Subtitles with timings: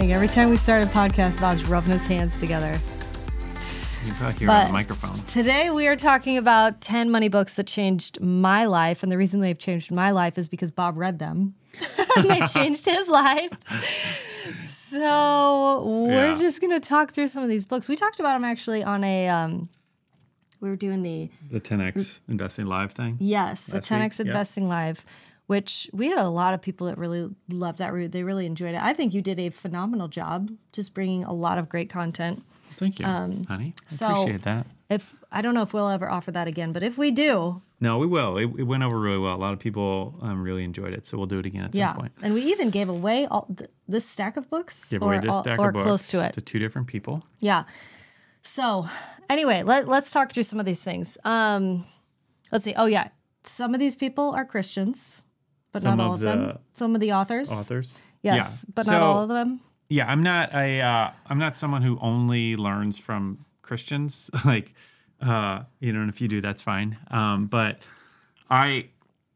[0.00, 0.12] thing.
[0.12, 2.72] Every time we start a podcast, Bob's rubbing his hands together.
[4.04, 5.18] You feel like you're But- on a microphone.
[5.26, 9.02] Today we are talking about 10 money books that changed my life.
[9.02, 11.54] And the reason they've changed my life is because Bob read them.
[12.16, 13.50] and they changed his life.
[14.64, 16.34] So we're Yeah.
[16.36, 17.88] just going to talk through some of these books.
[17.88, 19.68] We talked about them actually on a, um,
[20.60, 23.16] we were doing the, The 10x investing live thing.
[23.20, 24.26] yes, the 10X week.
[24.28, 25.04] Investing Live,
[25.48, 27.92] which we had a lot of people that really loved that.
[27.92, 28.12] route.
[28.12, 28.80] They really enjoyed it.
[28.82, 32.42] I think you did a phenomenal job just bringing a lot of great content.
[32.76, 33.44] Thank you, honey.
[33.48, 34.66] I Um, so- appreciate that.
[34.90, 37.98] If I don't know if we'll ever offer that again, but if we do, No,
[37.98, 38.38] we will.
[38.38, 39.34] It, it went over really well.
[39.34, 41.90] A lot of people um, really enjoyed it, so we'll do it again at yeah,
[41.90, 42.12] some point.
[42.22, 45.42] and we even gave away all th- this stack of books, Give away this all-
[45.42, 46.32] stack or of books close to it.
[46.32, 47.22] to two different people.
[47.40, 47.64] Yeah.
[48.42, 48.86] So,
[49.28, 51.18] anyway, let, let's talk through some of these things.
[51.24, 51.84] Um,
[52.50, 52.74] let's see.
[52.74, 53.08] Oh, yeah.
[53.44, 55.22] Some of these people are Christians,
[55.72, 56.40] but Some not all of them.
[56.48, 57.50] the Some of the authors.
[57.50, 58.02] Authors.
[58.22, 58.72] Yes, Yeah.
[58.74, 59.60] but not all of them.
[59.88, 64.30] Yeah, I'm not a uh, I'm not someone who only learns from Christians.
[64.44, 64.74] like,
[65.20, 66.96] uh, you know, and if you do, that's fine.
[67.10, 67.78] Um, but
[68.50, 68.88] I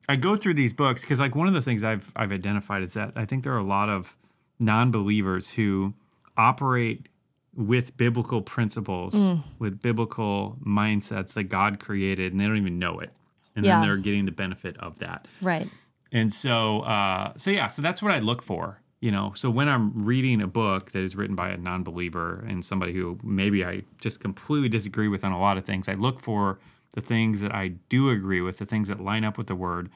[0.09, 2.95] I go through these books because like one of the things I've I've identified is
[2.95, 4.17] that I think there are a lot of
[4.61, 5.93] non-believers who
[6.37, 7.09] operate
[7.55, 9.43] with biblical principles, Mm.
[9.59, 13.11] with biblical mindsets that God created, and they don't even know it.
[13.55, 13.81] And Yeah.
[13.81, 15.29] then they're getting the benefit of that.
[15.43, 15.69] Right.
[16.13, 18.81] And so, uh, so yeah, so that's what I look for.
[19.01, 22.65] You know, so when I'm reading a book that is written by a non-believer and
[22.65, 26.21] somebody who maybe I just completely disagree with on a lot of things, I look
[26.21, 26.61] for
[26.95, 29.91] the things that I do agree with, the things that line up with the word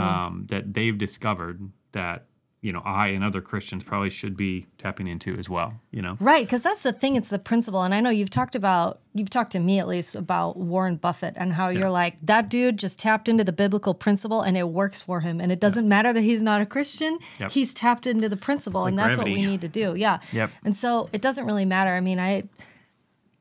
[0.00, 2.24] um, that they've discovered that
[2.66, 5.80] you know I and other Christians probably should be tapping into as well.
[5.92, 7.14] You know, Right, because that's the thing.
[7.14, 10.16] It's the principle, and I know you've talked about you've talked to me at least
[10.16, 14.42] about Warren Buffett and how you're like that dude just tapped into the biblical principle
[14.42, 17.20] and it works for him, and it doesn't matter that he's not a Christian.
[17.38, 17.52] Yep.
[17.52, 19.94] He's tapped into the principle, like and that's what we need to do.
[19.94, 20.18] Yeah.
[20.32, 20.50] Yep.
[20.64, 21.92] And so it doesn't really matter.
[21.92, 22.48] I mean, I.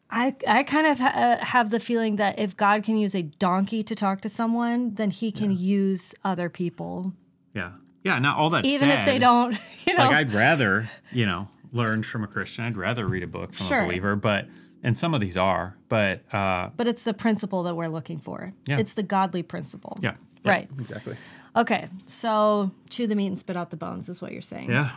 [0.08, 3.24] I, I kind of ha- uh, have the feeling that if God can use a
[3.24, 7.12] donkey to talk to someone, then he can use other people,
[7.56, 7.72] yeah,
[8.06, 8.20] yeah.
[8.20, 10.06] not all that even if they don't, you know.
[10.06, 12.64] like I'd rather, you know, learn from a Christian.
[12.64, 13.82] I'd rather read a book from Sure.
[13.82, 14.48] a believer, but
[14.84, 18.54] and some of these are, but uh, but it's the principle that we're looking for.
[18.66, 18.78] Yeah.
[18.78, 19.98] It's the godly principle.
[20.02, 20.14] yeah,
[20.46, 20.70] yeah, Right.
[20.80, 21.18] exactly.
[21.58, 24.70] Okay, so chew the meat and spit out the bones is what you're saying.
[24.70, 24.92] Yeah,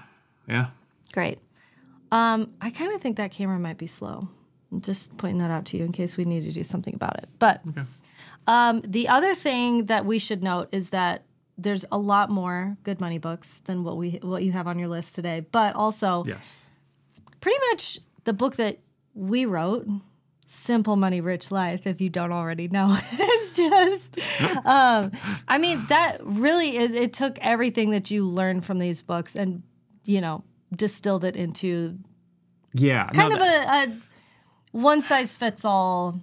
[0.48, 0.66] yeah.
[1.12, 1.38] Great.
[2.10, 4.28] Um, I kind of think that camera might be slow.
[4.72, 7.16] I'm just pointing that out to you in case we need to do something about
[7.18, 7.28] it.
[7.38, 7.62] But
[8.46, 11.22] um, the other thing that we should note is that
[11.58, 14.88] there's a lot more good money books than what we what you have on your
[14.88, 15.40] list today.
[15.50, 16.70] But also, Yes.
[17.40, 18.78] pretty much the book that
[19.14, 19.86] we wrote,
[20.46, 22.96] Simple Money Rich Life, if you don't already know.
[23.12, 24.18] it's just,
[24.66, 25.10] um,
[25.48, 29.62] I mean, that really is, it took everything that you learned from these books and,
[30.04, 30.44] you know,
[30.74, 31.98] distilled it into
[32.74, 33.08] Yeah.
[33.08, 33.44] kind no, of a,
[33.92, 33.96] a
[34.72, 36.20] one size fits all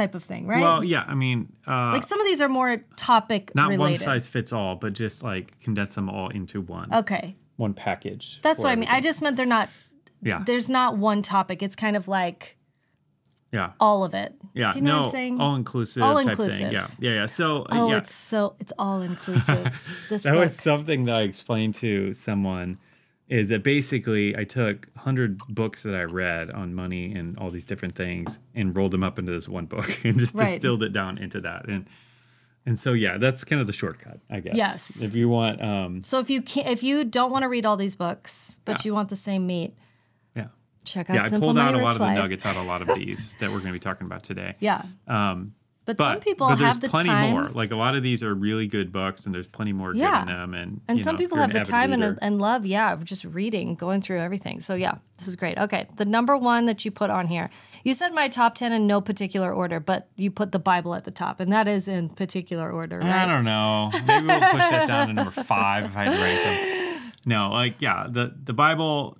[0.00, 0.60] type of thing, right?
[0.62, 1.04] Well, yeah.
[1.06, 4.76] I mean, uh, like some of these are more topic not one size fits all,
[4.76, 7.36] but just like condense them all into one Okay.
[7.56, 8.40] one package.
[8.42, 8.88] That's what I mean.
[8.88, 9.68] I just meant they're not,
[10.22, 11.62] yeah, there's not one topic.
[11.62, 12.56] It's kind of like
[13.50, 14.34] yeah, all of it.
[14.54, 14.70] yeah.
[14.72, 15.40] Do you know no, what I'm saying?
[15.40, 16.58] all inclusive All type inclusive.
[16.58, 16.72] thing.
[16.72, 17.26] Yeah, yeah, yeah.
[17.26, 19.64] So uh, Oh, yeah, it's so it's all inclusive.
[20.10, 20.34] That book.
[20.34, 22.78] was something that I explained to someone.
[23.28, 27.66] Is that basically I took hundred books that I read on money and all these
[27.66, 30.52] different things and rolled them up into this one book and just Right.
[30.54, 31.86] distilled it down into that and
[32.66, 34.54] and so yeah, that's kind of the shortcut, I guess.
[34.54, 35.00] Yes.
[35.02, 37.64] If you want, um, so if you can not if you don't want to read
[37.66, 38.88] all these books, but Yeah.
[38.88, 39.74] you want the same meat,
[40.36, 40.48] yeah.
[40.84, 42.66] check out Yeah, I Simple pulled out a lot of the nuggets out of a
[42.66, 44.54] lot of these that we're going to be talking about today.
[44.60, 44.82] Yeah.
[45.06, 45.54] Um,
[45.88, 47.30] But, but some people but there's have the plenty time.
[47.30, 47.48] more.
[47.48, 50.22] Like a lot of these are really good books, and there's plenty more Yeah.
[50.26, 50.52] good in them.
[50.52, 53.24] And And some know, people have the time and, reader- and love, yeah, of just
[53.24, 54.60] reading, going through everything.
[54.60, 55.56] So yeah, this is great.
[55.56, 57.48] Okay, the number one that you put on here,
[57.84, 61.04] you said my top ten in no particular order, but you put the Bible at
[61.04, 63.90] the top, and that is in particular order, I don't know.
[64.06, 67.12] Maybe we'll push that down to number five if I had to rank them.
[67.24, 69.16] No, like yeah, the the Bible.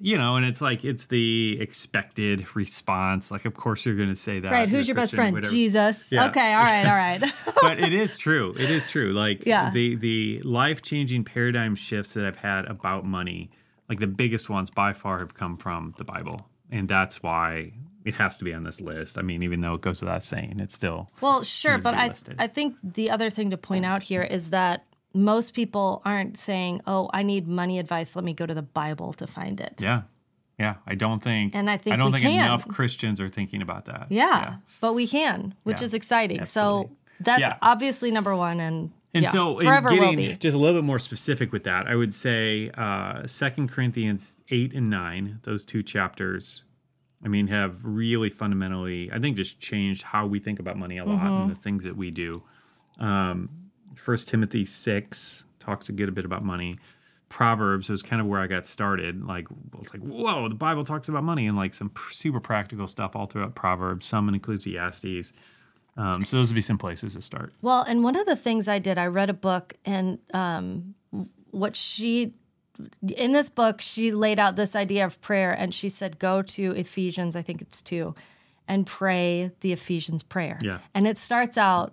[0.00, 3.30] You know, and it's like it's the expected response.
[3.30, 4.50] Like, of course, you're going to say that.
[4.50, 5.34] Right, who's your best friend?
[5.34, 5.52] whatever.
[5.52, 6.10] Jesus.
[6.10, 6.26] Yeah.
[6.28, 7.32] Okay, all right, all right.
[7.62, 8.54] but it is true.
[8.58, 9.12] It is true.
[9.12, 9.70] Like Yeah.
[9.70, 13.50] the the life changing paradigm shifts that I've had about money,
[13.88, 17.72] like the biggest ones by far have come from the Bible, and that's why
[18.04, 19.18] it has to be on this list.
[19.18, 22.36] I mean, even though it goes without saying, it's still Well, sure, but I listed.
[22.38, 26.80] I think the other thing to point out here is that most people aren't saying,
[26.86, 28.14] "Oh, I need money advice.
[28.16, 30.02] Let me go to the Bible to find it." yeah,
[30.58, 30.76] yeah.
[30.86, 32.44] I don't think, And I think I don't think can.
[32.44, 34.06] enough Christians are thinking about that.
[34.10, 36.44] Yeah, but we can, which Yeah, is exciting.
[36.44, 37.56] So that's Yeah.
[37.62, 40.36] obviously number one, and And Yeah, so, in forever will getting be.
[40.36, 44.72] just a little bit more specific with that, I would say uh, Second Corinthians eight
[44.72, 46.62] and nine, those two chapters,
[47.24, 51.04] I mean, have really fundamentally, I think, just changed how we think about money a
[51.04, 51.40] lot Mm-hmm.
[51.42, 52.44] and the things that we do.
[53.00, 53.48] Um,
[54.00, 56.78] First Timothy six talks a good bit about money.
[57.28, 59.24] Proverbs was kind of where I got started.
[59.24, 59.46] Like,
[59.80, 63.14] it's like, whoa, the Bible talks about money and like some pr- super practical stuff
[63.14, 65.32] all throughout Proverbs, some in Ecclesiastes.
[65.96, 67.52] Um, so those would be some places to start.
[67.62, 70.94] Well, and one of the things I did, I read a book, and um,
[71.50, 72.32] what she,
[73.06, 76.72] in this book, she laid out this idea of prayer, and she said, go to
[76.72, 78.14] Ephesians, I think it's two,
[78.66, 80.58] and pray the Ephesians prayer.
[80.62, 80.78] Yeah.
[80.94, 81.92] And it starts out,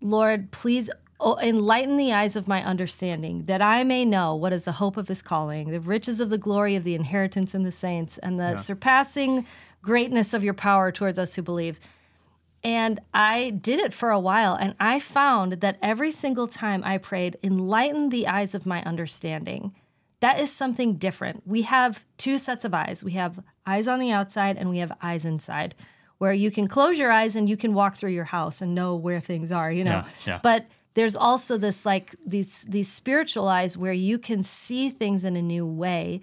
[0.00, 0.90] Lord, please
[1.20, 4.96] oh, enlighten the eyes of my understanding, that I may know what is the hope
[4.96, 8.38] of his calling, the riches of the glory of the inheritance in the saints, and
[8.38, 9.46] the surpassing
[9.82, 11.80] greatness of your power towards us who believe.
[12.64, 16.98] And I did it for a while, and I found that every single time I
[16.98, 19.74] prayed, enlighten the eyes of my understanding.
[20.20, 21.46] That is something different.
[21.46, 24.92] We have two sets of eyes we have eyes on the outside, and we have
[25.00, 25.74] eyes inside,
[26.18, 28.94] where you can close your eyes and you can walk through your house and know
[28.96, 30.02] where things are, you know?
[30.02, 30.40] Yeah, yeah.
[30.42, 35.36] But there's also this like these these spiritual eyes where you can see things in
[35.36, 36.20] a new way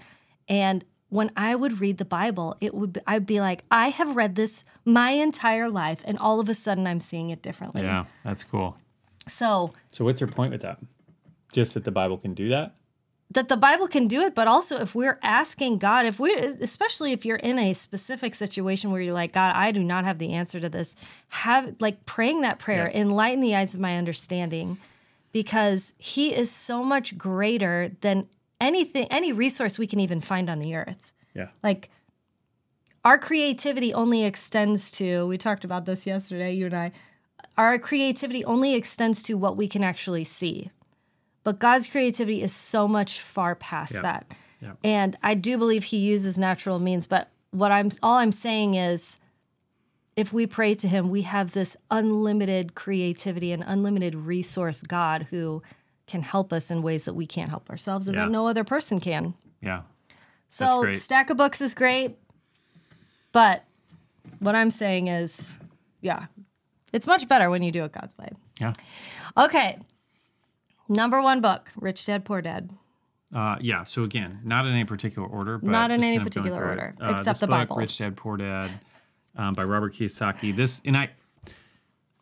[0.49, 4.15] and when i would read the bible it would be, i'd be like i have
[4.17, 8.03] read this my entire life and all of a sudden i'm seeing it differently Yeah,
[8.23, 8.75] that's cool.
[9.27, 10.79] so So what's your point with that?
[11.53, 12.75] Just that the Bible can do that?
[13.35, 17.11] That the bible can do it but also if we're asking god if we especially
[17.11, 20.33] if you're in a specific situation where you're like god i do not have the
[20.33, 20.95] answer to this
[21.29, 23.01] have like praying that prayer Yeah.
[23.01, 24.77] enlighten the eyes of my understanding
[25.31, 28.27] because he is so much greater than
[28.59, 31.49] anything any resource we can even find on the earth Yeah.
[31.61, 31.89] like
[33.03, 36.91] our creativity only extends to we talked about this yesterday you and i
[37.57, 40.71] our creativity only extends to what we can actually see
[41.45, 44.01] but god's creativity is so much far past Yeah.
[44.01, 44.31] that
[44.61, 44.73] Yeah.
[44.83, 49.17] and i do believe he uses natural means but what i'm all i'm saying is
[50.17, 55.61] if we pray to him we have this unlimited creativity and unlimited resource god who
[56.07, 58.25] can help us in ways that we can't help ourselves and Yeah.
[58.25, 59.81] that no other person can Yeah.
[60.49, 62.17] so stack of books is great,
[63.31, 63.63] but
[64.39, 65.59] what I'm saying is,
[66.01, 66.25] yeah,
[66.93, 68.29] it's much better when you do it God's way.
[68.59, 68.73] Yeah.
[69.37, 69.79] Okay,
[70.87, 72.71] number one book, Rich Dad Poor Dad.
[73.33, 73.83] Uh, yeah.
[73.83, 76.69] So again, not in any particular order, but Not in any kind of going particular
[76.69, 76.95] order.
[77.01, 77.77] Uh, except the book, Bible.
[77.77, 78.71] Rich Dad Poor Dad,
[79.35, 80.55] um, by Robert Kiyosaki.
[80.55, 81.09] This and I.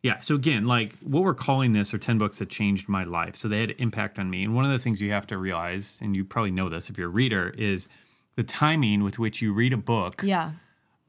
[0.02, 0.20] Yeah.
[0.20, 3.36] So again, like what we're calling this are ten books that changed my life.
[3.36, 4.44] So they had impact on me.
[4.44, 6.98] And one of the things you have to realize, and you probably know this if
[6.98, 7.88] you're a reader, is
[8.36, 10.54] the timing with which you read a book Yeah,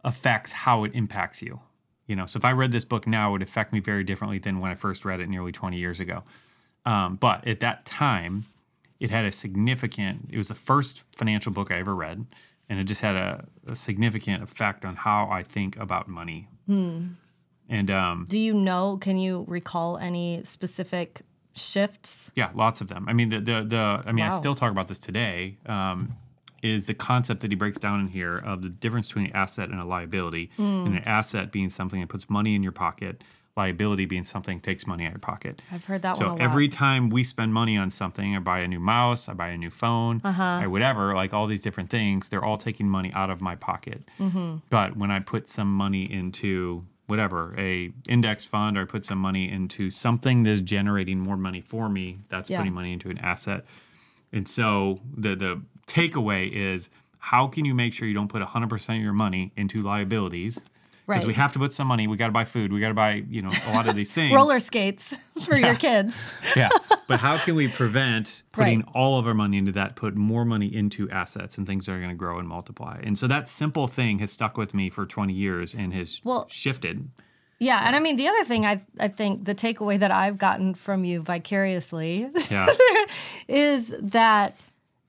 [0.04, 1.60] affects how it impacts you.
[2.06, 4.38] You know, so if I read this book now, it would affect me very differently
[4.38, 6.22] than when I first read it nearly 20 years ago.
[6.86, 8.44] Um, but at that time,
[9.00, 12.26] it had a significant, it was the first financial book I ever read,
[12.68, 16.48] and it just had a, a significant effect on how I think about money.
[16.68, 18.98] And um, do you know?
[19.00, 21.22] Can you recall any specific
[21.54, 22.30] shifts?
[22.34, 23.06] yeah, lots of them.
[23.08, 25.56] I mean, the, the, the I mean, I still talk about this today.
[25.66, 26.16] Um,
[26.62, 29.68] is the concept that he breaks down in here of the difference between an asset
[29.68, 30.86] and a liability, Hmm.
[30.86, 33.22] and an asset being something that puts money in your pocket,
[33.56, 35.62] liability being something takes money out of your pocket.
[35.70, 36.40] I've heard that So one a lot.
[36.42, 39.56] every time we spend money on something, I buy a new mouse, I buy a
[39.58, 40.42] new phone, Uh-huh.
[40.42, 44.02] I whatever, like all these different things, they're all taking money out of my pocket.
[44.18, 44.56] Mm-hmm.
[44.70, 49.18] But when I put some money into whatever, a index fund, or I put some
[49.18, 52.58] money into something that's generating more money for me, that's Yeah.
[52.58, 53.64] putting money into an asset.
[54.32, 58.96] And so the the takeaway is how can you make sure you don't put 100%
[58.96, 60.64] of your money into liabilities?
[61.06, 62.06] Because we have to put some money.
[62.06, 62.72] We got to buy food.
[62.72, 64.34] We got to buy, you know, a lot of these things.
[64.36, 65.12] Roller skates
[65.44, 66.18] for your kids.
[66.56, 66.70] yeah.
[67.06, 68.88] But how can we prevent putting Right.
[68.94, 71.98] all of our money into that, put more money into assets and things that are
[71.98, 73.00] going to grow and multiply?
[73.04, 76.46] And so that simple thing has stuck with me for 20 years and has Well-
[76.48, 77.08] shifted.
[77.60, 80.74] Yeah, and I mean the other thing I I think the takeaway that I've gotten
[80.74, 82.66] from you vicariously Yeah.
[83.48, 84.56] is that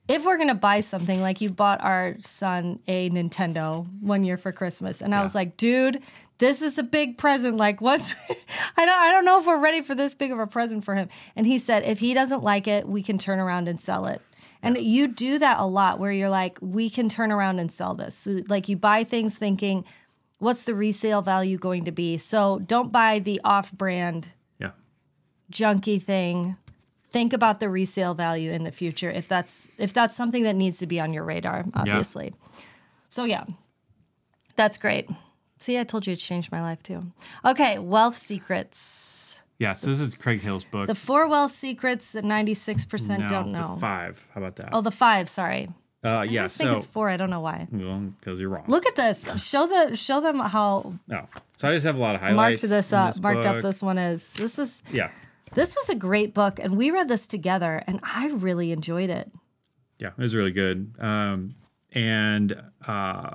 [0.08, 4.52] if we're gonna buy something, like you bought our son a Nintendo one year for
[4.52, 6.02] Christmas, and I was like, dude,
[6.38, 7.58] this is a big present.
[7.58, 8.14] Like, what's
[8.78, 10.96] I don't I don't know if we're ready for this big of a present for
[10.96, 11.10] him.
[11.36, 14.22] And he said, if he doesn't like it, we can turn around and sell it.
[14.62, 17.94] And you do that a lot, where you're like, we can turn around and sell
[17.94, 18.16] this.
[18.16, 19.86] So, like you buy things thinking,
[20.40, 22.18] what's the resale value going to be?
[22.18, 24.28] So don't buy the off-brand
[24.60, 24.72] yeah.
[25.52, 26.58] junky thing
[27.16, 30.78] think about the resale value in the future if that's if that's something that needs
[30.80, 32.66] to be on your radar obviously yeah.
[33.08, 33.46] so yeah
[34.58, 35.10] that's great
[35.58, 37.02] see i told you it changed my life too
[37.46, 40.88] okay wealth secrets Yeah, so this is Craig Hill's book.
[40.88, 43.76] The four wealth secrets that 96% No, don't know.
[43.76, 44.28] The five.
[44.34, 44.70] How about that?
[44.74, 45.70] Oh, the five, sorry.
[46.04, 46.44] uh, I yeah.
[46.44, 47.08] just think it's four.
[47.08, 47.66] I don't know why.
[47.72, 48.66] well, because you're wrong.
[48.68, 49.18] Look at this.
[49.42, 51.22] Show the show them how No.
[51.56, 52.64] So I just have a lot of highlights.
[52.64, 53.18] marked this up.
[53.22, 54.34] marked up this one is.
[54.34, 55.10] This is Yeah.
[55.56, 59.32] This was a great book, and we read this together, and I really enjoyed it.
[59.98, 60.94] Yeah, it was really good.
[61.00, 61.56] Um,
[61.94, 63.32] and uh,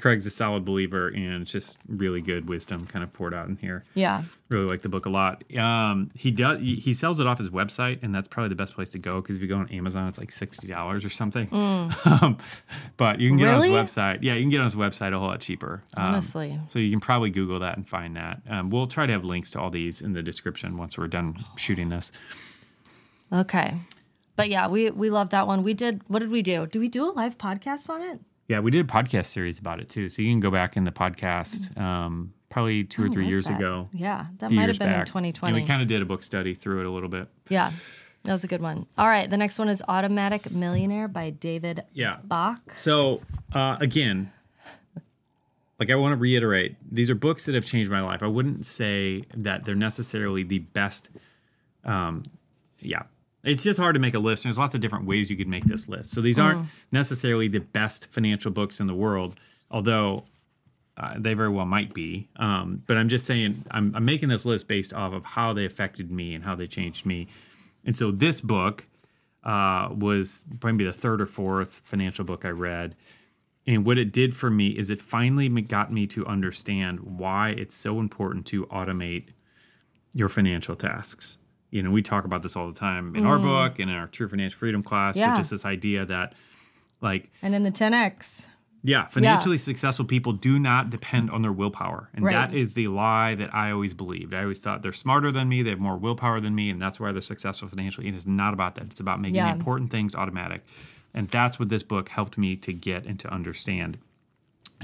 [0.00, 3.56] Craig's a solid believer, and it's just really good wisdom kind of poured out in
[3.56, 3.82] here.
[3.94, 4.24] Yeah.
[4.50, 5.42] Really like the book a lot.
[5.56, 6.60] Um, he does.
[6.60, 9.36] He sells it off his website, and that's probably the best place to go because
[9.36, 11.48] if you go on Amazon, it's like sixty dollars or something.
[11.52, 12.36] um,
[12.96, 13.64] but you can get on Mm.
[13.64, 14.18] His website.
[14.22, 15.82] Yeah, you can get on his website a whole lot cheaper.
[15.96, 16.60] Um, Honestly.
[16.68, 18.42] so you can probably Google that and find that.
[18.48, 21.44] Um, we'll try to have links to all these in the description once we're done
[21.56, 22.12] shooting this.
[23.32, 23.74] Okay.
[24.36, 25.62] But yeah, we we love that one.
[25.62, 26.02] We did.
[26.08, 26.66] What did we do?
[26.66, 28.20] Do we do a live podcast on it?
[28.48, 30.08] Yeah, we did a podcast series about it too.
[30.08, 33.56] So you can go back in the podcast um, probably two or three years that?
[33.58, 33.88] ago.
[33.92, 35.52] Yeah, that might have been in 2020.
[35.52, 37.28] And we kind of did a book study through it a little bit.
[37.48, 37.72] yeah,
[38.22, 38.86] that was a good one.
[38.96, 42.18] All right, the next one is Automatic Millionaire by David Yeah.
[42.24, 42.60] Bach.
[42.78, 43.20] So
[43.52, 44.30] uh, again,
[45.78, 48.22] like I want to reiterate, these are books that have changed my life.
[48.22, 51.10] I wouldn't say that they're necessarily the best.
[51.84, 52.24] Um,
[52.80, 53.02] yeah,
[53.46, 54.42] it's just hard to make a list.
[54.42, 56.10] There's lots of different ways you could make this list.
[56.10, 59.38] So these aren't necessarily the best financial books in the world,
[59.70, 60.24] although
[60.96, 62.28] uh, they very well might be.
[62.36, 65.64] Um, but I'm just saying, I'm, I'm making this list based off of how they
[65.64, 67.28] affected me and how they changed me.
[67.84, 68.88] And so this book
[69.44, 72.96] uh, was probably the third or fourth financial book I read.
[73.64, 77.76] And what it did for me is it finally got me to understand why it's
[77.76, 79.28] so important to automate
[80.14, 81.38] your financial tasks.
[81.70, 83.42] You know, we talk about this all the time in our mm.
[83.42, 85.30] book and in our True Financial Freedom class, Yeah.
[85.30, 86.34] but just this idea that,
[87.00, 88.46] like, And in the 10x.
[88.82, 92.08] yeah, financially successful people do not depend on their willpower.
[92.14, 92.32] And Right.
[92.32, 94.32] that is the lie that I always believed.
[94.32, 97.00] I always thought they're smarter than me, they have more willpower than me, and that's
[97.00, 98.06] why they're successful financially.
[98.06, 98.84] And It is not about that.
[98.86, 99.46] It's about making Yeah.
[99.46, 100.64] the important things automatic.
[101.12, 103.98] And that's what this book helped me to get and to understand.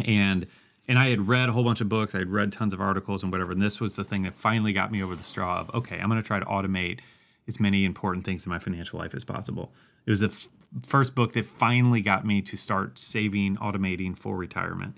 [0.04, 0.46] And
[0.88, 3.22] and I had read a whole bunch of books, I had read tons of articles
[3.22, 5.74] and whatever, and this was the thing that finally got me over the straw of,
[5.74, 7.00] okay, I'm going to try to automate
[7.48, 9.72] as many important things in my financial life as possible.
[10.06, 10.48] It was the f-
[10.84, 14.96] first book that finally got me to start saving, automating for retirement.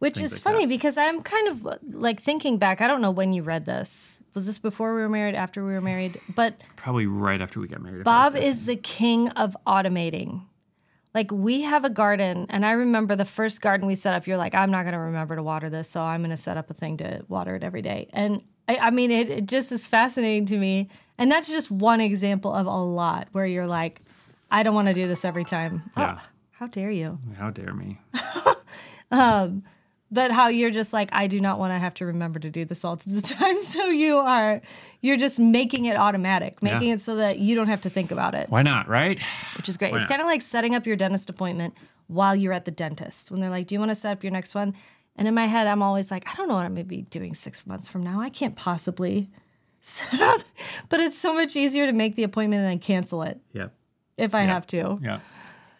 [0.00, 0.68] Which is like funny that.
[0.68, 2.82] because I'm kind of like thinking back.
[2.82, 4.22] I don't know when you read this.
[4.34, 6.20] Was this before we were married, after we were married?
[6.34, 8.02] But Probably right after we got married.
[8.02, 10.42] if I was Bob is the king of automating.
[11.14, 14.26] Like we have a garden, and I remember the first garden we set up.
[14.26, 16.56] You're like, I'm not going to remember to water this, so I'm going to set
[16.56, 18.08] up a thing to water it every day.
[18.12, 20.88] And I, I mean, it, it just is fascinating to me.
[21.16, 24.00] And that's just one example of a lot where you're like,
[24.50, 25.88] I don't want to do this every time.
[25.96, 26.16] Yeah.
[26.18, 27.18] Oh, how dare you?
[27.38, 28.00] How dare me?
[29.10, 29.62] Um,
[30.10, 32.64] but how you're just like, I do not want to have to remember to do
[32.64, 33.60] this all the time.
[33.62, 34.60] So you are,
[35.04, 36.94] you're just making it automatic, making Yeah.
[36.94, 38.48] it so that you don't have to think about it.
[38.48, 39.20] Why not, right?
[39.56, 39.92] which is great.
[39.92, 41.74] Why It's kind of like setting up your dentist appointment
[42.06, 43.30] while you're at the dentist.
[43.30, 44.74] When they're like, "Do you want to set up your next one?"
[45.16, 47.02] And in my head, I'm always like, "I don't know what I'm going to be
[47.02, 48.20] doing six months from now.
[48.20, 49.28] I can't possibly
[49.80, 50.40] set up."
[50.88, 53.74] But it's so much easier to make the appointment and then cancel it Yep.
[54.16, 54.98] if I have to.
[55.02, 55.20] Yeah,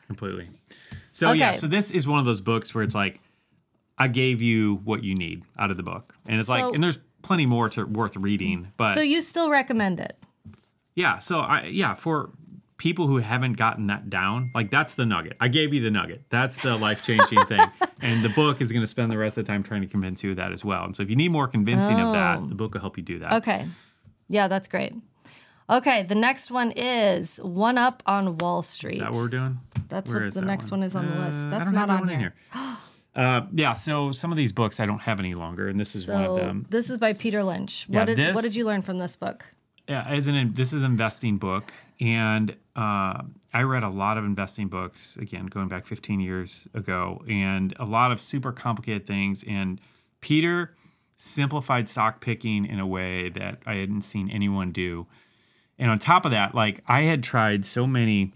[0.07, 0.49] completely.
[1.13, 3.21] So yeah, so this is one of those books where it's like,
[3.97, 6.83] I gave you what you need out of the book, and it's So- like, and
[6.85, 10.17] there's plenty more to worth reading, but So you still recommend it?
[10.95, 12.31] yeah, so I yeah for
[12.77, 15.37] people who haven't gotten that down, like that's the nugget.
[15.41, 16.23] I gave you the nugget.
[16.29, 17.65] That's the life changing thing,
[18.01, 20.23] and the book is going to spend the rest of the time trying to convince
[20.23, 20.85] you of that as well.
[20.85, 22.13] And so if you need more convincing of Oh.
[22.13, 23.33] that, the book will help you do that.
[23.35, 23.67] Okay.
[24.29, 24.95] Yeah, that's great.
[25.71, 28.95] Okay, the next one is One Up on Wall Street.
[28.95, 29.59] Is that what we're doing?
[29.89, 31.47] That's Where what the that next one is on the list.
[31.47, 32.35] Uh, that's not on one in here.
[33.15, 36.09] Uh, yeah, so some of these books I don't have any longer, and this is
[36.09, 36.67] one of them.
[36.71, 37.87] this is by Peter Lynch.
[37.89, 39.47] Yeah, What did this- what did you learn from this book?
[39.89, 44.25] Yeah, as an this is an investing book, and uh, I read a lot of
[44.25, 49.45] investing books again, going back 15 years ago, and a lot of super complicated things.
[49.47, 49.81] And
[50.21, 50.75] Peter
[51.17, 55.07] simplified stock picking in a way that I hadn't seen anyone do.
[55.79, 58.33] And on top of that, like I had tried so many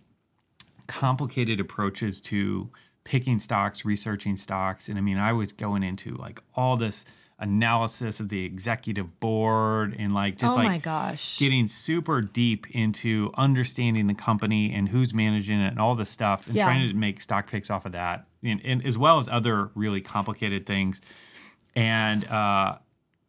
[0.86, 2.70] complicated approaches to
[3.08, 4.86] picking stocks, researching stocks.
[4.88, 7.06] And I mean, I was going into like all this
[7.38, 11.38] analysis of the executive board and like just oh like my gosh.
[11.38, 16.48] getting super deep into understanding the company and who's managing it and all this stuff
[16.48, 16.64] and Yeah.
[16.64, 20.00] trying to make stock picks off of that and, and as well as other really
[20.00, 21.00] complicated things
[21.76, 22.76] and uh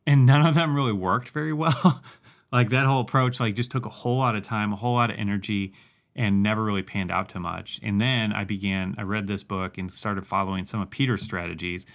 [0.08, 2.02] and none of them really worked very well
[2.52, 5.12] like that whole approach like just took a whole lot of time a whole lot
[5.12, 5.72] of energy
[6.16, 9.78] and never really panned out too much and then i began i read this book
[9.78, 11.86] and started following some of peter's strategies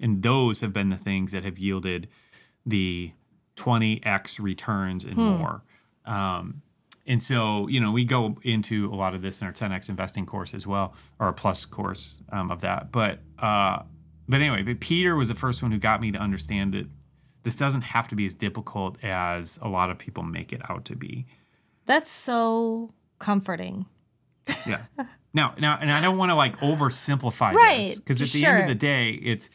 [0.00, 2.08] and those have been the things that have yielded
[2.66, 3.12] the
[3.56, 5.62] 20x returns and more.
[6.04, 6.62] Um,
[7.06, 10.26] and so, you know, we go into a lot of this in our 10x investing
[10.26, 12.92] course as well, or a plus course um, of that.
[12.92, 13.82] But, uh,
[14.28, 16.86] but anyway, but Peter was the first one who got me to understand that
[17.42, 20.84] this doesn't have to be as difficult as a lot of people make it out
[20.86, 21.26] to be.
[21.86, 22.90] That's so
[23.22, 23.86] comforting.
[24.66, 24.82] Yeah.
[25.32, 28.60] now, now, and I don't want to like oversimplify Right, this because at the end
[28.62, 29.48] of the day, it's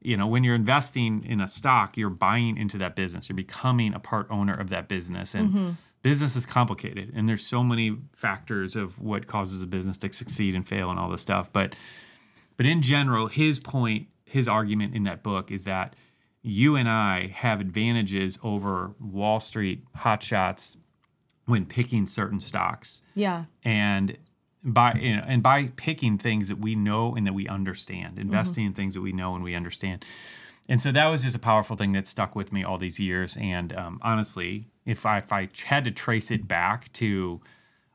[0.00, 3.28] you know when you're investing in a stock, you're buying into that business.
[3.28, 5.70] You're becoming a part owner of that business, and Mm-hmm.
[6.02, 10.54] business is complicated, and there's so many factors of what causes a business to succeed
[10.54, 11.52] and fail and all this stuff.
[11.52, 11.74] But
[12.56, 15.96] but in general, his point, his argument in that book is that
[16.42, 20.76] you and I have advantages over Wall Street hotshots
[21.48, 23.44] when picking certain stocks Yeah.
[23.64, 24.16] and
[24.62, 28.66] by you know, and by picking things that we know and that we understand, investing
[28.66, 30.04] in things that we know and we understand.
[30.68, 33.38] And so that was just a powerful thing that stuck with me all these years.
[33.40, 37.40] And um, honestly, if I if I had to trace it back to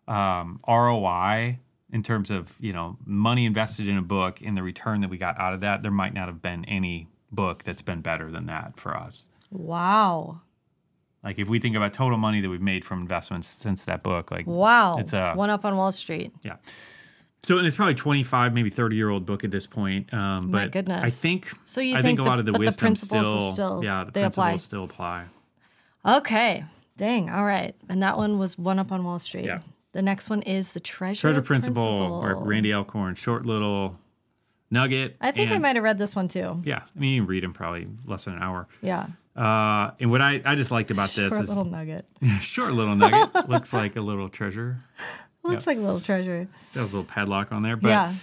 [0.07, 1.59] um, ROI
[1.91, 5.17] in terms of you know money invested in a book and the return that we
[5.17, 8.47] got out of that, there might not have been any book that's been better than
[8.47, 9.29] that for us.
[9.51, 10.41] Wow.
[11.23, 14.29] Like if we think about total money that we've made from investments since that book,
[14.31, 14.97] like Wow.
[14.97, 16.33] It's a- one up on Wall Street.
[16.43, 16.57] yeah.
[17.43, 20.13] So and it's probably 25, maybe 30 year old book at this point.
[20.13, 21.01] Um, My but goodness.
[21.03, 23.25] I think So you I think think, a lot of the but the wisdom principles
[23.25, 24.55] still, still- yeah, the they principles apply.
[24.57, 25.25] still apply.
[26.05, 26.63] Okay.
[26.97, 27.29] Dang.
[27.29, 27.75] All right.
[27.89, 29.45] And that one was one up on Wall Street.
[29.45, 29.59] Yeah.
[29.93, 33.95] The next one is the treasure, Treasure Principle, or Randy Alcorn, short little
[34.71, 35.15] nugget.
[35.21, 36.61] I think I might have read this one too.
[36.65, 38.67] Yeah, I mean you can read them probably less than an hour.
[38.81, 39.05] Yeah.
[39.35, 42.07] Uh, and what I, I just liked about this Short is little nugget.
[42.41, 44.77] short little nugget looks like a little treasure.
[45.43, 46.47] Looks like a little treasure.
[46.73, 48.13] That was a little padlock on there, but yeah.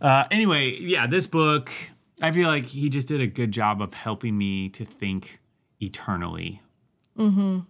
[0.00, 1.70] Uh, anyway, yeah, this book,
[2.20, 5.40] I feel like he just did a good job of helping me to think
[5.80, 6.60] eternally.
[7.16, 7.60] Mm-hmm.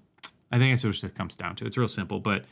[0.51, 1.67] I think that's what it comes down to.
[1.67, 2.45] It's real simple, but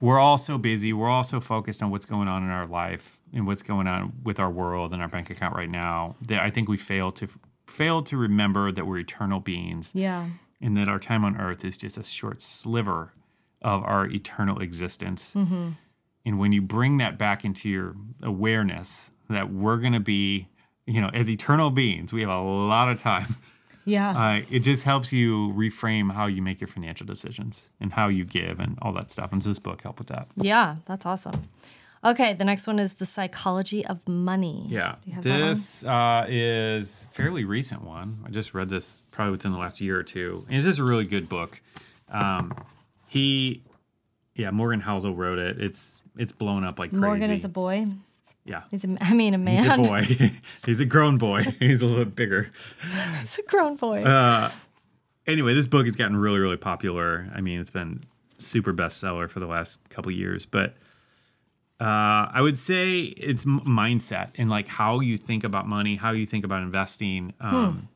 [0.00, 0.92] we're all so busy.
[0.92, 4.12] We're all so focused on what's going on in our life and what's going on
[4.24, 7.28] with our world and our bank account right now that I think we fail to
[7.72, 10.28] fail to remember that we're eternal beings Yeah.
[10.60, 13.12] and that our time on earth is just a short sliver
[13.62, 15.34] of our eternal existence.
[16.24, 20.48] And when you bring that back into your awareness that we're going to be,
[20.86, 23.36] you know, as eternal beings, we have a lot of time.
[23.84, 24.10] Yeah.
[24.10, 28.24] Uh, it just helps you reframe how you make your financial decisions and how you
[28.24, 29.32] give and all that stuff.
[29.32, 30.28] And does this book help with that?
[30.36, 30.76] yeah.
[30.86, 31.48] That's awesome.
[32.04, 32.34] Okay.
[32.34, 34.66] The next one is The Psychology of Money.
[34.68, 35.48] Yeah, Do you have that one?
[35.48, 38.18] this uh, is a fairly recent one.
[38.26, 40.44] I just read this probably within the last year or two.
[40.48, 41.60] And it's just a really good book.
[42.08, 42.54] Um,
[43.06, 43.62] he,
[44.34, 45.60] yeah, Morgan Housel wrote it.
[45.60, 47.00] It's it's blown up like crazy.
[47.00, 47.86] Morgan is a boy.
[48.44, 48.62] yeah.
[48.70, 49.56] He's a, I mean, a man.
[49.58, 50.32] He's a boy.
[50.66, 51.44] He's a grown boy.
[51.60, 52.50] He's a little bigger.
[53.20, 54.02] He's a grown boy.
[54.04, 54.50] Uh,
[55.24, 57.30] Anyway, this book has gotten really, really popular.
[57.32, 58.02] I mean, it's been
[58.38, 60.44] super bestseller for the last couple years.
[60.46, 60.74] But
[61.82, 66.26] uh, I would say it's mindset and like how you think about money, how you
[66.26, 67.88] think about investing, um,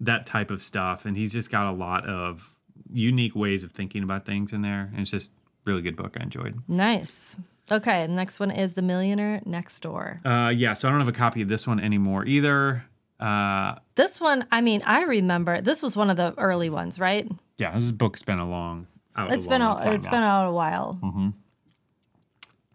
[0.00, 1.04] that type of stuff.
[1.06, 2.54] And he's just got a lot of
[2.92, 4.90] unique ways of thinking about things in there.
[4.92, 5.32] And it's just
[5.64, 6.16] really good book.
[6.18, 6.60] I enjoyed.
[6.68, 7.36] nice.
[7.70, 8.06] Okay.
[8.06, 10.20] Next one is The Millionaire Next Door.
[10.24, 12.84] Uh, yeah, so I don't have a copy of this one anymore either.
[13.18, 17.28] Uh, This one, I mean, I remember this was one of the early ones, right?
[17.58, 18.86] yeah, this book's been a long.
[19.16, 20.12] Out It's a been long a, time it's now.
[20.12, 21.32] been out a while.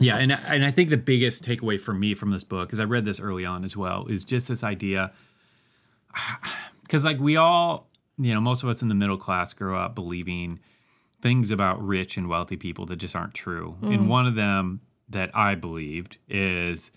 [0.02, 2.86] Yeah, and and I think the biggest takeaway for me from this book, because I
[2.86, 5.12] read this early on as well, is just this idea.
[6.84, 7.88] Because like we all,
[8.18, 10.60] you know, most of us in the middle class grow up believing
[11.22, 13.78] things about rich and wealthy people that just aren't true.
[13.82, 14.08] And mm.
[14.08, 16.92] one of them that I believed is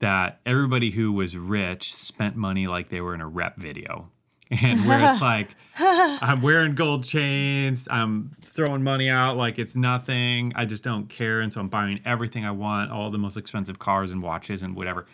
[0.00, 4.10] that everybody who was rich spent money like they were in a rep video.
[4.62, 10.52] And where it's like, I'm wearing gold chains, I'm throwing money out like it's nothing.
[10.56, 11.40] I just don't care.
[11.40, 14.74] And so I'm buying everything I want, all the most expensive cars and watches and
[14.74, 15.06] whatever.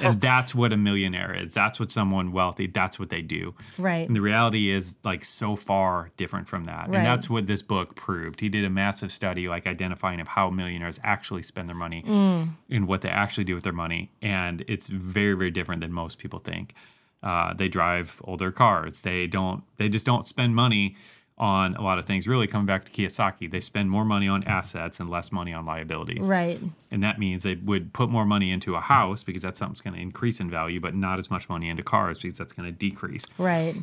[0.00, 1.54] and that's what a millionaire is.
[1.54, 3.54] That's what someone wealthy, that's what they do.
[3.78, 4.06] Right.
[4.06, 6.88] And the reality is like so far different from that.
[6.88, 6.98] Right.
[6.98, 8.40] And that's what this book proved.
[8.40, 12.50] He did a massive study like identifying of how millionaires actually spend their money mm.
[12.70, 14.12] and what they actually do with their money.
[14.20, 16.74] And it's very, very different than most people think.
[17.22, 19.02] Uh, they drive older cars.
[19.02, 20.96] They don't they just don't spend money
[21.38, 22.28] on a lot of things.
[22.28, 25.64] Really coming back to Kiyosaki, they spend more money on assets and less money on
[25.64, 26.28] liabilities.
[26.28, 26.60] Right.
[26.90, 29.80] And that means they would put more money into a house because that's something that's
[29.80, 32.66] going to increase in value, but not as much money into cars because that's going
[32.66, 33.24] to decrease.
[33.38, 33.76] Right.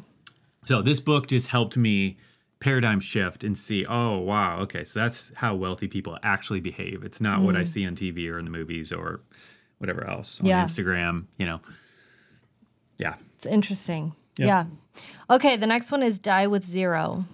[0.66, 2.18] So this book just helped me
[2.60, 7.04] paradigm shift and see, oh wow, okay, so that's how wealthy people actually behave.
[7.06, 9.22] It's not what I see on TV or in the movies or
[9.78, 10.64] whatever else on Yeah.
[10.66, 11.62] Instagram, you know.
[13.00, 13.16] Yeah.
[13.36, 14.14] It's interesting.
[14.38, 14.48] Yep.
[14.48, 14.66] Yeah.
[15.30, 15.58] Okay.
[15.58, 17.26] The next one is Die with Zero.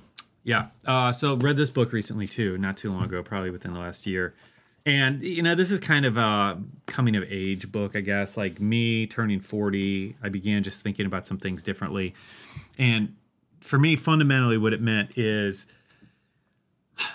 [0.43, 0.67] Yeah.
[0.85, 4.05] Uh, so read this book recently too, not too long ago, probably within the last
[4.05, 4.35] year.
[4.85, 8.37] And you know, this is kind of a coming of age book, I guess.
[8.37, 12.13] Like me turning 40, I began just thinking about some things differently.
[12.77, 13.15] And
[13.61, 15.65] for me, fundamentally what it meant is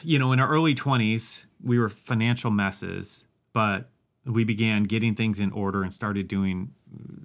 [0.02, 3.88] you know, in our early 20s, we were financial messes, but
[4.24, 6.72] we began getting things in order and started doing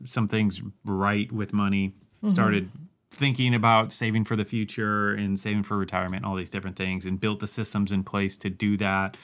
[0.05, 2.29] some things right with money, mm-hmm.
[2.29, 2.69] started
[3.11, 7.19] thinking about saving for the future and saving for retirement all these different things and
[7.19, 9.17] built the systems in place to do that.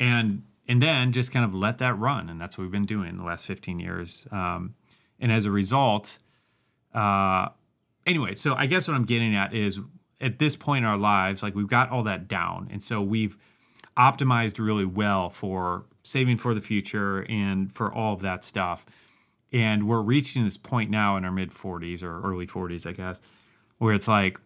[0.00, 3.18] And and then just kind of let that run and that's what we've been doing
[3.18, 4.26] the last 15 years.
[4.30, 4.74] Um,
[5.20, 6.18] and as a result
[6.92, 7.48] uh,
[8.06, 9.80] anyway so i guess what i'm getting at is
[10.24, 12.68] at this point in our lives like we've got all that down.
[12.72, 13.36] And so we've
[13.96, 18.86] optimized really well for saving for the future and for all of that stuff
[19.54, 23.22] and we're reaching this point now in our mid 40s or early 40s, I guess,
[23.78, 24.40] where it's like,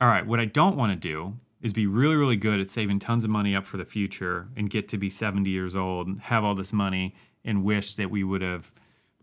[0.00, 3.00] all right, what I don't want to do is be really, really good at saving
[3.00, 6.20] tons of money up for the future and get to be 70 years old and
[6.20, 8.72] have all this money and wish that we would have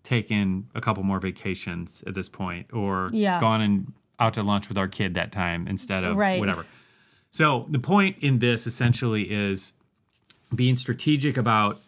[0.04, 3.40] taken a couple more vacations at this point or yeah.
[3.40, 6.40] gone and out to lunch with our kid that time instead of right.
[6.40, 6.66] whatever.
[7.30, 9.72] So the point in this essentially is
[10.56, 11.80] being strategic about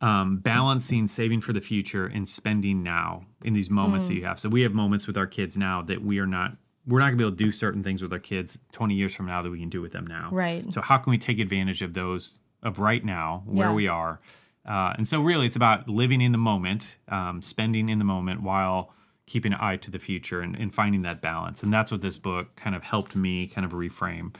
[0.00, 4.08] um, balancing saving for the future and spending now in these moments mm.
[4.08, 4.38] that you have.
[4.38, 7.16] So we have moments with our kids now that we are not we're not gonna
[7.16, 9.60] be able to do certain things with our kids 20 years from now that we
[9.60, 10.30] can do with them now.
[10.32, 10.70] Right.
[10.72, 13.74] So how can we take advantage of those of right now where yeah.
[13.74, 14.20] we are?
[14.66, 18.42] Uh, and so really it's about living in the moment, um, spending in the moment
[18.42, 18.92] while
[19.26, 21.62] keeping an eye to the future and, and finding that balance.
[21.62, 24.34] And that's what this book kind of helped me kind of reframe.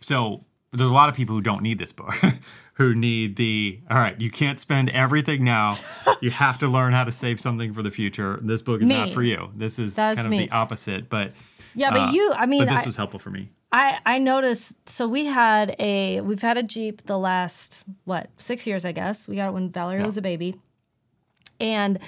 [0.00, 2.14] So there's a lot of people who don't need this book
[2.76, 5.78] who need the all right you can't spend everything now.
[6.20, 8.38] You have to learn how to save something for the future.
[8.42, 8.96] This book is me.
[8.96, 9.50] not for you.
[9.54, 10.46] This is That's kind of me.
[10.46, 11.32] the opposite but
[11.74, 13.50] yeah but uh, you i mean but this I, was helpful for me.
[13.72, 18.66] I i noticed so we had a we've had a jeep the last what six
[18.66, 19.26] years i guess.
[19.26, 20.06] We got it when valerie yeah.
[20.06, 20.56] was a baby.
[21.58, 21.98] And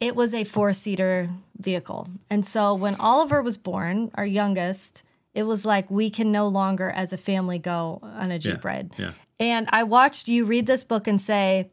[0.00, 2.06] it was a four seater vehicle.
[2.30, 5.02] And so when oliver was born our youngest
[5.38, 8.70] it was like we can no longer as a family go on a jeep yeah,
[8.70, 11.70] ride yeah and I watched you read this book and say,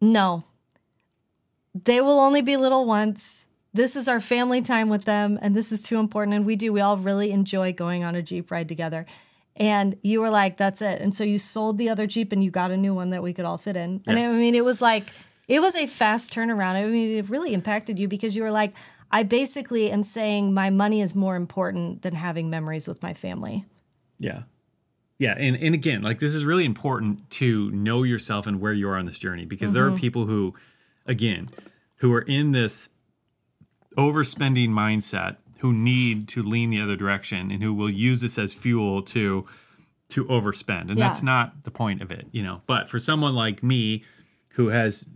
[0.00, 0.44] no,
[1.74, 3.46] they will only be little once.
[3.72, 6.34] This is our family time with them, and this is too important.
[6.34, 9.06] And we do, we all really enjoy going on a Jeep ride together.
[9.54, 11.00] And you were like, that's it.
[11.00, 13.32] And so you sold the other Jeep and you got a new one that we
[13.32, 14.02] could all fit in.
[14.04, 14.12] Yeah.
[14.12, 15.04] And I mean, it was like,
[15.48, 16.74] it was a fast turnaround.
[16.74, 18.74] I mean, it really impacted you because you were like,
[19.10, 23.64] I basically am saying my money is more important than having memories with my family.
[24.18, 24.42] Yeah.
[25.18, 28.88] Yeah, and, and again, like this is really important to know yourself and where you
[28.88, 29.74] are on this journey because mm-hmm.
[29.74, 29.98] there are mm-hmm.
[29.98, 30.54] people who,
[31.06, 31.48] again,
[31.96, 32.90] who are in this
[33.96, 38.52] overspending mindset who need to lean the other direction and who will use this as
[38.52, 39.46] fuel to
[40.08, 40.82] to overspend.
[40.88, 41.08] And yeah.
[41.08, 42.62] that's not the point of it, you know.
[42.66, 44.04] But for someone like me
[44.50, 45.08] who has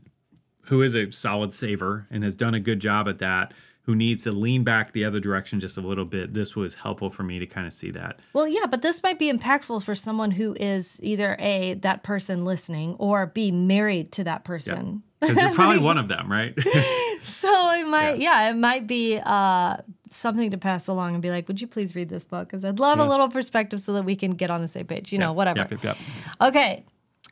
[0.64, 3.53] who is a solid saver and has done a good job at that,
[3.90, 7.11] who needs to lean back the other direction just a little bit, this was helpful
[7.11, 8.20] for me to kind of see that.
[8.33, 12.44] Well, yeah, but this might be impactful for someone who is either A, that person
[12.44, 15.03] listening, or B, married to that person.
[15.20, 16.57] Because you're probably one of them, right?
[17.24, 18.42] so it might, yeah.
[18.42, 18.50] yeah.
[18.50, 22.09] it might be uh, something to pass along and be like, would you please read
[22.09, 22.46] this book?
[22.46, 23.07] Because I'd love yeah.
[23.07, 25.59] a little perspective so that we can get on the same page, you know, whatever.
[25.59, 25.96] Yep, yep, yep.
[26.40, 26.85] Okay.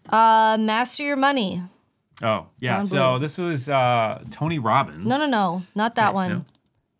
[0.09, 1.63] Uh, master your money.
[2.23, 2.81] Oh yeah.
[2.81, 5.05] So this was uh, Tony Robbins.
[5.05, 6.31] No, no, no, not that one.
[6.31, 6.45] No?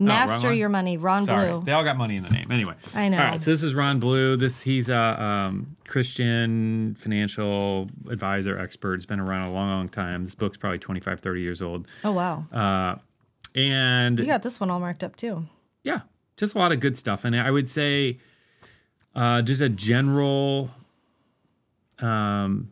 [0.01, 1.51] Master your money, Ron Sorry.
[1.51, 1.63] Blue.
[1.63, 2.47] They all got money in the name.
[2.53, 2.75] Anyway.
[2.95, 3.19] I know.
[3.19, 4.37] All right, so this is Ron Blue.
[4.37, 8.95] This he's a um, Christian financial advisor expert.
[8.95, 10.23] He's been around a long, long time.
[10.23, 11.89] This book's probably 25, 30 years old.
[12.05, 12.45] Oh wow.
[12.53, 13.01] Uh,
[13.59, 15.45] and you got this one all marked up too.
[15.83, 16.03] Yeah,
[16.37, 17.25] just a lot of good stuff.
[17.25, 18.19] And I would say,
[19.17, 20.71] uh, just a general,
[21.99, 22.71] um,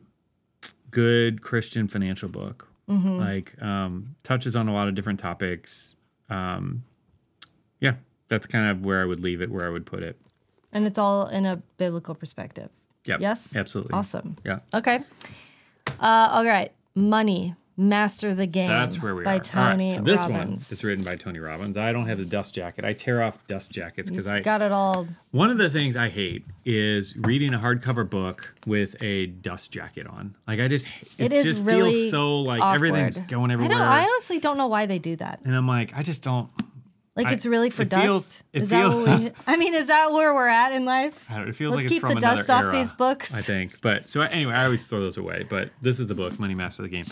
[0.97, 2.71] good Christian financial book.
[2.89, 3.19] Mm-hmm.
[3.19, 5.95] Like um, touches on a lot of different topics.
[6.31, 6.85] Um,
[7.81, 7.97] yeah,
[8.29, 10.19] that's kind of where I would leave it, where I would put it.
[10.73, 12.71] And it's all in a biblical perspective.
[13.05, 13.21] Yep.
[13.21, 13.55] Yes.
[13.55, 13.93] Absolutely.
[13.93, 14.37] Awesome.
[14.43, 14.61] Yeah.
[14.73, 15.01] Okay.
[16.01, 16.73] Uh, all right.
[16.95, 17.55] Money.
[17.77, 18.69] Master the Game.
[18.69, 19.41] That's where we by are.
[19.41, 20.71] Tony so this Robbins.
[20.71, 21.77] one is written by Tony Robbins.
[21.77, 22.85] I don't have the dust jacket.
[22.85, 25.07] I tear off dust jackets because I got it all.
[25.31, 30.07] One of the things I hate is reading a hardcover book with a dust jacket
[30.07, 30.35] on.
[30.49, 30.87] Like I just
[31.19, 32.75] it, it just really feels so like awkward.
[32.77, 33.77] everything's going everywhere.
[33.79, 35.41] I, I honestly don't know why they do that.
[35.45, 36.49] And I'm like, I just don't.
[37.15, 38.03] Like it's really for dust.
[38.03, 40.85] Feels, it is feels, that what we, I mean, is that where we're at in
[40.85, 41.27] life?
[41.31, 43.35] it feels Let's like keep it's from the dust era, off these books.
[43.35, 43.81] I think.
[43.81, 45.47] But so anyway, I always throw those away.
[45.49, 47.07] But this is the book, Money Master the Game.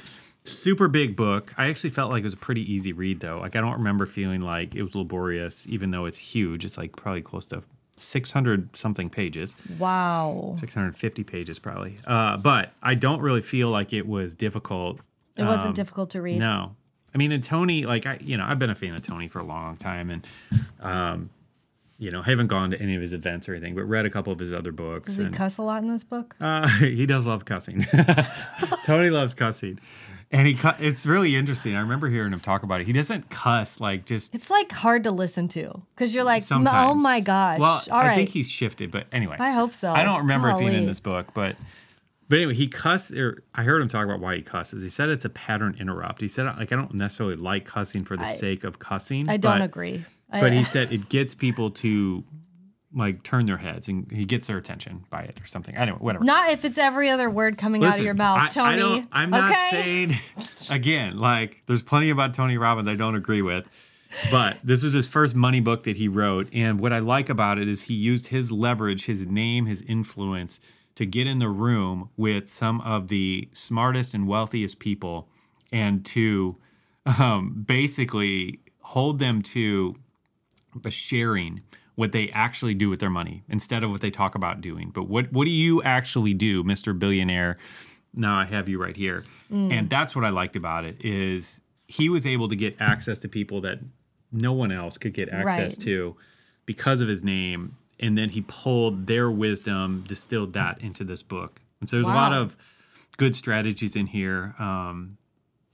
[0.47, 1.55] Super big book.
[1.57, 3.39] I actually felt like it was a pretty easy read though.
[3.41, 6.65] Like I don't remember feeling like it was laborious, even though it's huge.
[6.67, 7.63] It's like probably close to
[7.97, 10.57] 600 something pages, Wow.
[10.59, 11.97] 650 pages probably.
[12.07, 14.99] Uh, but I don't really feel like it was difficult.
[15.37, 16.39] It wasn't Um, difficult to read.
[16.39, 16.77] No.
[17.15, 19.39] I mean, and Tony, like I, you know, I've been a fan of Tony for
[19.39, 20.27] a long time, and
[20.81, 21.31] um,
[21.97, 24.33] you know, haven't gone to any of his events or anything, but read a couple
[24.33, 25.07] of his other books.
[25.07, 26.35] Does he and, cuss a lot in this book?
[26.41, 27.87] uh, he does love cussing.
[28.85, 29.79] Tony loves cussing,
[30.31, 30.55] and he.
[30.55, 31.77] cu- It's really interesting.
[31.77, 32.87] I remember hearing him talk about it.
[32.87, 36.47] He doesn't cuss like just It's like hard to listen to because you're like, oh
[36.47, 36.91] sometimes.
[36.91, 37.61] oh my gosh.
[37.61, 38.15] Well, All I right.
[38.17, 39.93] think he's shifted, but anyway, I hope so.
[39.93, 41.57] I don't remember it being in this book, but
[42.29, 43.13] but anyway, he cuss.
[43.13, 44.83] Or I heard him talk about why he cusses.
[44.83, 46.21] He said it's a pattern interrupt.
[46.21, 49.29] He said like I don't necessarily like cussing for the I- sake of cussing.
[49.29, 50.05] I don't but, agree.
[50.33, 52.25] I- But he said it gets people to
[52.95, 55.75] like turn their heads and he gets their attention by it or something.
[55.75, 56.25] Anyway, whatever.
[56.25, 58.73] not if it's every other word coming out of your mouth, I- Tony.
[58.73, 59.69] I don't, I'm not okay?
[59.71, 60.15] saying
[60.71, 63.67] again, like there's plenty about Tony Robbins I don't agree with.
[64.31, 66.49] But this was his first money book that he wrote.
[66.53, 70.61] And what I like about it is he used his leverage, his name, his influence
[70.95, 75.29] to get in the room with some of the smartest and wealthiest people
[75.73, 76.57] and to
[77.07, 79.97] um, basically hold them to
[80.83, 81.63] the sharing
[81.97, 84.91] what they actually do with their money instead of what they talk about doing.
[84.91, 86.97] But what what do you actually do, Mr.
[86.99, 87.57] Billionaire?
[88.15, 89.25] Now I have you right here.
[89.51, 93.29] And that's what I liked about it is he was able to get access to
[93.29, 93.79] people that
[94.33, 95.85] no one else could get access Right.
[95.85, 96.17] to
[96.67, 101.61] because of his name and then he pulled their wisdom distilled that into this book.
[101.81, 102.57] And so there's a lot of
[103.17, 105.19] good strategies in here um,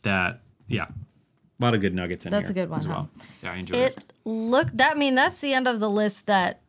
[0.02, 2.90] that yeah, a lot of good nuggets in That's here a good one, as huh?
[2.92, 3.10] well.
[3.42, 3.96] Yeah, I enjoyed it.
[3.96, 6.60] It look that I mean that's the end of the list that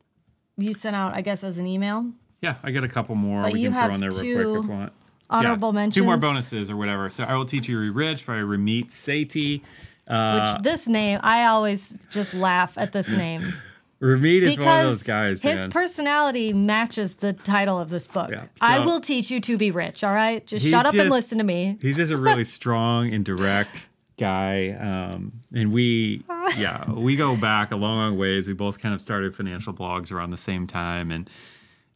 [0.58, 2.12] you sent out, I guess, as an email.
[2.42, 4.64] Yeah, I got a couple more But we you can throw on there real quick
[4.64, 4.94] if you want.
[5.30, 7.10] honorable yeah, Two more bonuses or whatever.
[7.10, 9.62] So I will teach you to be rich by Ramit Sethi.
[10.08, 13.54] Uh, Which this name, I always just laugh at this name
[14.02, 15.70] Ramit is because one of those guys, his man.
[15.70, 18.32] personality matches the title of this book.
[18.32, 20.04] Yeah, I will teach you to be rich.
[20.04, 21.78] All right, just shut up and listen to me.
[21.82, 23.86] He's just a really strong and direct
[24.18, 24.72] guy.
[24.72, 26.24] Um, and we,
[26.58, 28.48] yeah, we go back a long, long ways.
[28.48, 31.12] We both kind of started financial blogs around the same time.
[31.12, 31.30] And,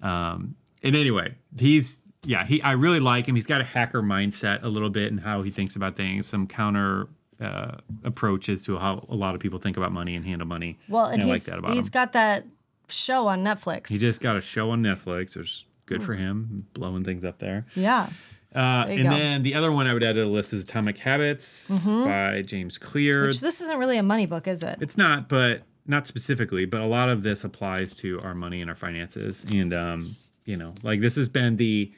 [0.02, 3.36] um, and anyway, he's, yeah, he, I really like him.
[3.36, 6.48] He's got a hacker mindset a little bit and how he thinks about things, some
[6.48, 7.08] counter,
[7.42, 10.78] uh, approaches to how a lot of people think about money and handle money.
[10.88, 11.84] Well, and I he's, like that about he's him.
[11.84, 12.46] He's got that
[12.88, 13.90] show on Netflix.
[13.90, 17.40] He just got a show on Netflix, which is good for him, blowing things up
[17.40, 17.66] there.
[17.76, 18.10] yeah.
[18.56, 19.10] Uh, and go.
[19.10, 19.10] Mm-hmm.
[19.10, 22.78] then the other one I would add to the list is Atomic Habits by James
[22.78, 23.28] Clear.
[23.28, 24.78] Which this isn't really a money book, is it?
[24.80, 28.70] it's not, but not specifically, but a lot of this applies to our money and
[28.70, 29.44] our finances.
[29.52, 30.16] And, um,
[30.46, 31.92] you know, like this has been the,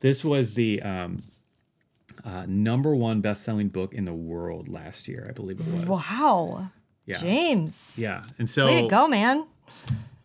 [0.00, 1.22] this was the um,
[2.24, 5.84] uh, number one best selling book in the world last year, I believe it was.
[5.86, 6.70] Wow.
[7.04, 7.18] Yeah.
[7.18, 7.96] James.
[7.98, 8.22] Yeah.
[8.38, 9.46] And so, Way to go, man.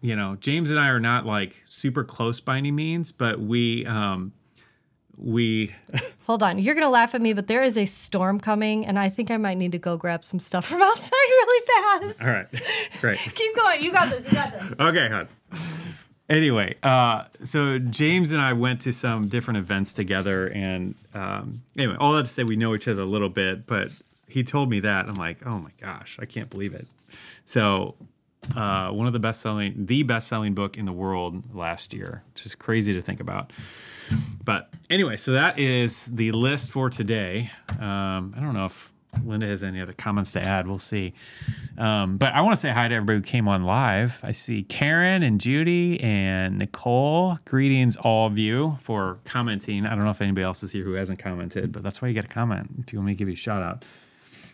[0.02, 3.86] you know, James and I are not like super close by any means, but we,
[3.86, 4.32] um,
[5.18, 5.74] we,
[6.26, 6.58] Hold on.
[6.60, 9.30] You're going to laugh at me, but there is a storm coming, and I think
[9.30, 12.22] I might need to go grab some stuff from outside really fast.
[12.22, 12.48] all right,
[13.02, 13.18] great.
[13.36, 13.84] Keep going.
[13.84, 14.26] You got this.
[14.26, 14.80] You got this.
[14.80, 15.28] Okay, hon.
[16.30, 21.96] Anyway, uh, so James and I went to some different events together, and um, anyway,
[22.00, 23.68] all that to say, we know each other a little bit.
[23.68, 23.92] But
[24.28, 26.88] he told me that I'm like, oh my gosh, I can't believe it.
[27.46, 27.96] So,
[28.56, 32.24] uh, one of the best selling, the best selling book in the world last year,
[32.34, 33.52] which is crazy to think about.
[34.44, 37.50] But anyway, so that is the list for today.
[37.80, 40.68] Um, I don't know if Linda has any other comments to add.
[40.68, 41.14] We'll see.
[41.78, 44.20] Um, but I want to say hi to everybody who came on live.
[44.24, 47.38] I see Karen and Judy and Nicole.
[47.46, 49.86] Greetings, all of you, for commenting.
[49.86, 52.14] I don't know if anybody else is here who hasn't commented, but that's why you
[52.14, 53.86] got to comment if you want me to give you a shout out.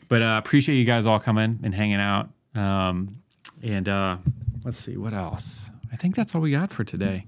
[0.08, 2.30] But uh, appreciate you guys all coming and hanging out.
[2.56, 3.22] Um,
[3.62, 4.18] and uh,
[4.64, 5.70] let's see what else.
[5.92, 7.26] I think that's all we got for today.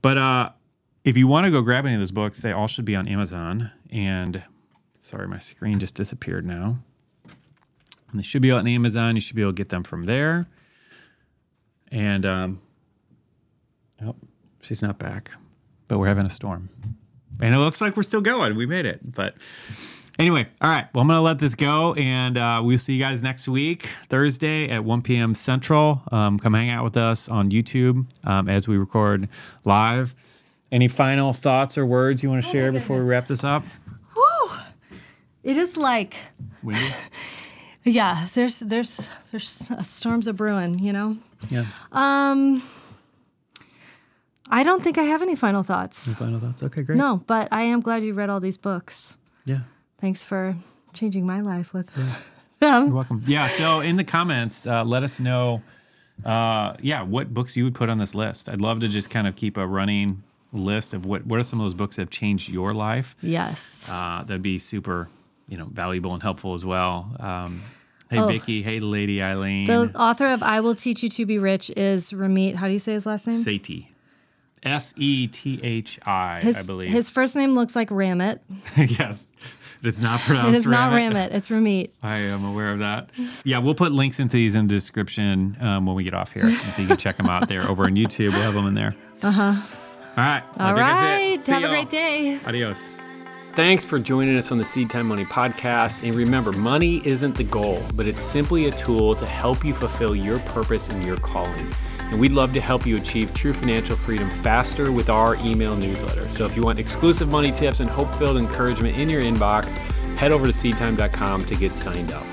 [0.00, 0.50] But uh,
[1.04, 3.08] if you want to go grab any of those books, they all should be on
[3.08, 3.70] Amazon.
[3.90, 4.42] And
[5.00, 6.78] sorry, my screen just disappeared now.
[8.10, 9.14] And they should be on Amazon.
[9.16, 10.46] You should be able to get them from there.
[11.90, 12.62] And um,
[14.04, 14.14] oh,
[14.62, 15.30] she's not back,
[15.88, 16.70] but we're having a storm,
[17.40, 18.56] and it looks like we're still going.
[18.56, 19.34] We made it, but
[20.18, 20.86] anyway, all right.
[20.94, 24.70] Well, I'm gonna let this go, and uh, we'll see you guys next week, Thursday
[24.70, 25.34] at 1 p.m.
[25.34, 26.02] Central.
[26.10, 29.28] Um, come hang out with us on YouTube um, as we record
[29.66, 30.14] live.
[30.72, 33.62] Any final thoughts or words you want to share before we wrap this up?
[35.42, 36.16] It is like,
[36.62, 36.82] Wendy?
[37.84, 41.16] yeah, there's there's there's storms a brewing, you know.
[41.50, 41.66] Yeah.
[41.90, 42.62] Um,
[44.48, 46.14] I don't think I have any final thoughts.
[46.14, 46.62] Final thoughts?
[46.62, 46.96] Okay, great.
[46.96, 49.16] No, but I am glad you read all these books.
[49.44, 49.60] Yeah.
[49.98, 50.54] Thanks for
[50.92, 51.92] changing my life with
[52.60, 52.86] them.
[52.86, 53.22] You're welcome.
[53.26, 53.48] Yeah.
[53.48, 55.62] So in the comments, uh, let us know
[56.24, 58.48] uh, yeah, what books you would put on this list.
[58.48, 61.60] I'd love to just kind of keep a running list of what what are some
[61.60, 63.16] of those books that have changed your life.
[63.22, 63.88] Yes.
[63.90, 65.08] Uh, that'd be super,
[65.48, 67.14] you know, valuable and helpful as well.
[67.18, 67.62] Um,
[68.10, 68.26] hey, Oh.
[68.26, 68.62] Vicky.
[68.62, 69.66] Hey, Lady Eileen.
[69.66, 72.54] The author of I Will Teach You to Be Rich is Ramit.
[72.56, 73.42] How do you say his last name?
[73.42, 73.86] Sethi.
[74.62, 76.88] S E T H I, His, believe.
[76.90, 78.38] his first name looks like Ramit.
[78.76, 79.26] yes.
[79.82, 81.14] It's not pronounced It is not Ramit.
[81.30, 81.34] Ramit.
[81.34, 81.90] It's Ramit.
[82.04, 83.10] I am aware of that.
[83.42, 86.48] Yeah, we'll put links into these in the description um, when we get off here.
[86.48, 88.30] So you can check them out there over on YouTube.
[88.30, 88.94] We'll have them in there.
[89.24, 89.62] Uh huh.
[90.16, 90.42] All right.
[90.58, 91.52] I All think that's it.
[91.52, 91.74] Have a y'all.
[91.74, 92.38] great day.
[92.46, 93.00] Adios.
[93.54, 96.02] Thanks for joining us on the Seedtime Money podcast.
[96.06, 100.16] And remember, money isn't the goal, but it's simply a tool to help you fulfill
[100.16, 101.66] your purpose and your calling.
[102.10, 106.26] And we'd love to help you achieve true financial freedom faster with our email newsletter.
[106.28, 109.66] So if you want exclusive money tips and hope filled encouragement in your inbox,
[110.16, 112.24] head over to seedtime.com to get signed up.